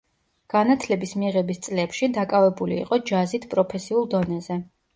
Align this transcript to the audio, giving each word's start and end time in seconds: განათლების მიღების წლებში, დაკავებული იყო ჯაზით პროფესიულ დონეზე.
განათლების 0.53 1.13
მიღების 1.23 1.61
წლებში, 1.67 2.09
დაკავებული 2.17 2.81
იყო 2.81 3.01
ჯაზით 3.13 3.49
პროფესიულ 3.55 4.13
დონეზე. 4.19 4.63